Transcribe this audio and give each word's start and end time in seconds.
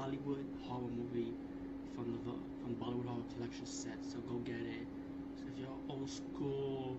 Bollywood 0.00 0.48
horror 0.64 0.88
movie 0.96 1.34
from 1.94 2.08
the 2.12 2.32
from 2.64 2.72
Bollywood 2.80 3.04
horror 3.04 3.28
collection 3.36 3.66
set. 3.66 4.00
So 4.00 4.16
go 4.20 4.36
get 4.48 4.56
it. 4.56 4.86
So 5.36 5.44
if 5.52 5.60
you're 5.60 5.76
old 5.92 6.08
school 6.08 6.96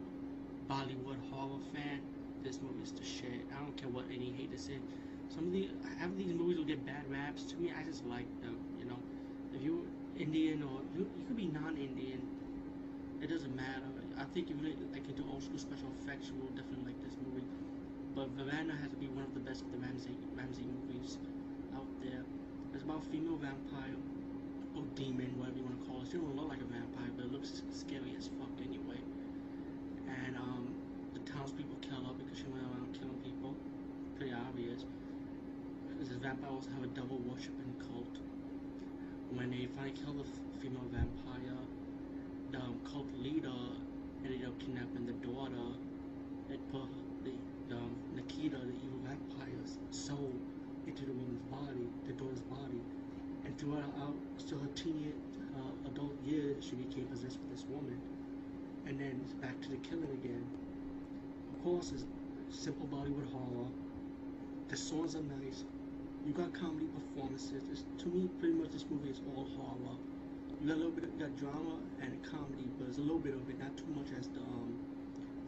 Bollywood 0.70 1.18
horror 1.34 1.58
fan, 1.74 2.02
this 2.44 2.62
movie 2.62 2.84
is 2.84 2.92
the 2.92 3.04
shit. 3.04 3.42
I 3.50 3.58
don't 3.58 3.76
care 3.76 3.90
what 3.90 4.06
any 4.14 4.30
haters 4.38 4.70
say. 4.70 4.78
Some 5.34 5.48
of 5.48 5.52
the 5.52 5.70
half 5.98 6.10
of 6.14 6.18
these 6.18 6.30
movies 6.30 6.58
will 6.58 6.70
get 6.70 6.86
bad 6.86 7.10
raps. 7.10 7.42
To 7.50 7.58
me, 7.58 7.74
I 7.74 7.82
just 7.90 8.06
like 8.06 8.30
them. 8.46 8.62
You 8.78 8.86
know, 8.86 9.00
if 9.56 9.64
you're 9.64 9.82
Indian 10.20 10.62
or 10.62 10.86
you, 10.94 11.10
you 11.18 11.24
could 11.26 11.38
be 11.38 11.48
non-Indian, 11.48 12.22
it 13.20 13.34
doesn't 13.34 13.56
matter. 13.56 13.90
I 14.20 14.26
think 14.30 14.52
if 14.52 14.62
you 14.62 14.78
like 14.94 15.10
into 15.10 15.26
old 15.34 15.42
school 15.42 15.58
special 15.58 15.90
effects, 15.98 16.30
you 16.30 16.38
will 16.38 16.54
definitely 16.54 16.94
like 16.94 17.02
this 17.02 17.18
movie. 17.18 17.50
But 18.14 18.30
Veerana 18.38 18.78
has 18.78 18.94
to 18.94 18.98
be 19.02 19.08
one 19.08 19.26
of 19.26 19.34
the 19.34 19.42
best 19.42 19.66
of 19.66 19.72
the 19.74 19.80
Ramsay 19.82 20.14
Ramsay 20.38 20.70
movies 20.70 21.18
out 21.74 21.90
there. 22.04 22.22
It's 22.74 22.84
about 22.84 23.04
female 23.12 23.36
vampire 23.36 24.00
or 24.76 24.84
demon, 24.96 25.36
whatever 25.36 25.58
you 25.60 25.66
want 25.68 25.84
to 25.84 25.86
call 25.90 26.02
it. 26.02 26.08
She 26.08 26.18
don't 26.18 26.36
look 26.36 26.48
like 26.48 26.64
a 26.64 26.70
vampire, 26.72 27.12
but 27.16 27.26
it 27.28 27.32
looks 27.32 27.62
scary 27.76 28.16
as 28.18 28.32
fuck 28.40 28.56
anyway. 28.64 29.00
And 30.08 30.38
um, 30.40 30.72
the 31.14 31.20
townspeople 31.28 31.76
kill 31.84 32.00
her 32.00 32.16
because 32.16 32.40
she 32.40 32.48
went 32.48 32.64
around 32.64 32.96
killing 32.96 33.20
people. 33.28 33.56
Pretty 34.16 34.32
obvious. 34.32 34.88
Because 35.92 36.16
vampires 36.24 36.72
have 36.72 36.84
a 36.84 36.92
double 36.96 37.20
worshiping 37.28 37.76
cult. 37.84 38.16
When 39.36 39.52
they 39.52 39.68
finally 39.76 39.96
kill 39.96 40.16
the 40.16 40.28
female 40.64 40.88
vampire, 40.92 41.60
the 42.52 42.60
um, 42.60 42.80
cult 42.88 43.08
leader 43.20 43.60
ended 44.24 44.48
up 44.48 44.56
kidnapping 44.60 45.06
the 45.06 45.18
daughter 45.20 45.76
and 46.50 46.60
put 46.72 46.88
the, 47.24 47.36
the 47.68 47.76
um, 47.76 47.96
Nikita, 48.16 48.60
the 48.60 48.76
evil 48.80 49.00
vampire's 49.04 49.80
soul, 49.92 50.32
into 50.88 51.06
the 51.06 51.14
woman's 51.14 51.42
body, 51.44 51.86
the 52.08 52.14
daughter's 52.14 52.42
body. 52.42 52.82
And 53.46 53.51
throughout 53.62 53.94
out, 54.02 54.18
still 54.38 54.58
her 54.58 54.74
teen 54.74 55.14
uh, 55.54 55.90
adult 55.90 56.18
years, 56.26 56.66
she 56.66 56.76
became 56.76 57.06
possessed 57.06 57.38
with 57.38 57.54
this 57.54 57.66
woman. 57.70 58.02
And 58.88 59.00
then 59.00 59.22
back 59.40 59.62
to 59.62 59.70
the 59.70 59.78
killing 59.78 60.10
again. 60.18 60.44
Of 61.54 61.64
course, 61.64 61.94
it's 61.94 62.06
simple 62.50 62.88
Bollywood 62.88 63.30
horror. 63.32 63.70
The 64.70 64.76
songs 64.76 65.16
are 65.16 65.22
nice. 65.38 65.64
You 66.26 66.34
got 66.34 66.52
comedy 66.54 66.88
performances. 66.90 67.62
It's, 67.72 67.86
to 68.02 68.10
me, 68.10 68.30
pretty 68.40 68.56
much 68.56 68.72
this 68.72 68.86
movie 68.90 69.10
is 69.10 69.22
all 69.38 69.46
horror. 69.56 69.96
You 70.60 70.68
got 70.68 70.74
a 70.74 70.82
little 70.82 70.98
bit 70.98 71.06
of 71.06 71.20
got 71.20 71.38
drama 71.38 71.78
and 72.02 72.18
comedy, 72.26 72.66
but 72.80 72.90
it's 72.90 72.98
a 72.98 73.02
little 73.02 73.22
bit 73.22 73.36
of 73.36 73.48
it, 73.48 73.60
not 73.60 73.78
too 73.78 73.90
much 73.94 74.10
as 74.18 74.28
the 74.30 74.42
um, 74.42 74.74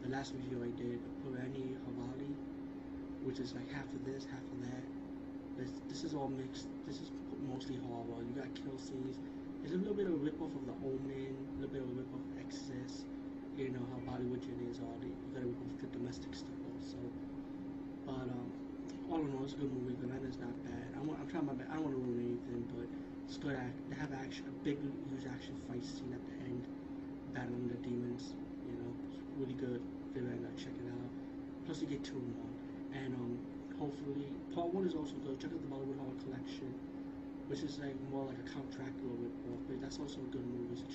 the 0.02 0.10
last 0.10 0.34
review 0.34 0.60
I 0.62 0.70
did, 0.76 1.00
Purani 1.24 1.74
Haveli, 1.82 2.30
which 3.24 3.40
is 3.40 3.54
like 3.54 3.72
half 3.72 3.88
of 3.88 4.04
this, 4.04 4.26
half 4.30 4.42
of 4.52 4.60
that. 4.70 4.84
This, 5.56 5.70
this 5.88 6.04
is 6.04 6.14
all 6.14 6.28
mixed. 6.28 6.66
This 6.86 6.96
is 6.96 7.10
mostly 7.64 7.80
horror. 7.88 8.20
You 8.20 8.36
got 8.36 8.52
kill 8.52 8.76
scenes. 8.76 9.16
There's 9.62 9.72
a 9.72 9.80
little 9.80 9.96
bit 9.96 10.06
of 10.06 10.12
a 10.12 10.20
rip-off 10.20 10.52
of 10.52 10.64
The 10.68 10.76
Omen, 10.84 11.32
a 11.32 11.64
little 11.64 11.72
bit 11.72 11.80
of 11.80 11.88
a 11.88 11.96
rip-off 11.96 12.20
of 12.20 12.36
Exorcist. 12.36 13.08
You 13.56 13.72
know 13.72 13.80
how 13.88 14.12
Bollywood 14.12 14.44
is 14.68 14.80
all 14.84 14.92
the, 15.00 15.08
you 15.08 15.30
gotta 15.32 15.48
rip 15.48 15.56
off 15.64 15.80
the 15.80 15.88
domestic 15.96 16.34
stuff 16.36 16.60
also. 16.68 17.00
But 18.04 18.28
um, 18.28 18.52
all 19.08 19.24
in 19.24 19.32
all, 19.32 19.48
it's 19.48 19.56
a 19.56 19.64
good 19.64 19.72
movie. 19.72 19.96
The 19.96 20.12
is 20.28 20.36
not 20.36 20.52
bad. 20.68 20.92
I'm, 21.00 21.08
I'm 21.08 21.24
trying 21.32 21.46
my 21.48 21.56
best. 21.56 21.70
I 21.72 21.80
don't 21.80 21.88
want 21.88 21.96
to 21.96 22.02
ruin 22.04 22.36
anything, 22.36 22.68
but 22.76 22.84
it's 23.24 23.40
good. 23.40 23.56
Act. 23.56 23.72
They 23.88 23.96
have 23.96 24.12
action, 24.12 24.44
a 24.44 24.54
big, 24.60 24.76
huge 25.08 25.24
action 25.24 25.56
fight 25.64 25.80
scene 25.80 26.12
at 26.12 26.20
the 26.20 26.36
end, 26.44 26.68
battling 27.32 27.72
the 27.72 27.80
demons. 27.80 28.36
You 28.68 28.76
know, 28.76 28.90
it's 29.08 29.16
really 29.40 29.56
good. 29.56 29.80
Very 30.12 30.36
nice. 30.36 30.60
Check 30.60 30.76
it 30.76 30.88
out. 30.92 31.10
Plus, 31.64 31.80
you 31.80 31.88
get 31.88 32.04
two 32.04 32.20
in 32.20 32.28
one, 32.36 32.54
and 32.92 33.16
um, 33.16 33.32
hopefully, 33.80 34.28
part 34.52 34.68
one 34.74 34.84
is 34.84 34.92
also 34.92 35.16
good. 35.24 35.40
Check 35.40 35.56
out 35.56 35.62
the 35.64 35.70
Bollywood 35.72 35.96
Horror 35.96 36.20
Collection, 36.28 36.68
which 37.46 37.62
is 37.62 37.78
like 37.78 37.96
more 38.10 38.24
like 38.24 38.38
a 38.38 38.42
Count 38.50 38.70
Dracula 38.70 39.12
ripoff, 39.14 39.60
but 39.68 39.80
that's 39.80 39.98
also 39.98 40.20
a 40.22 40.30
good 40.32 40.46
movie. 40.46 40.76
So 40.76 40.86